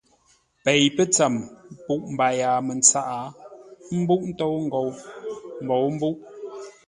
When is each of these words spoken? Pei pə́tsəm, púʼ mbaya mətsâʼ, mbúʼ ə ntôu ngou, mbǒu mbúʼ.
Pei 0.63 0.83
pə́tsəm, 0.95 1.33
púʼ 1.85 2.01
mbaya 2.13 2.49
mətsâʼ, 2.67 3.09
mbúʼ 4.01 4.21
ə 4.25 4.29
ntôu 4.31 4.55
ngou, 4.67 4.89
mbǒu 5.63 5.87
mbúʼ. 5.95 6.15